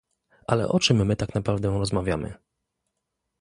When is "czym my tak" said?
0.79-1.35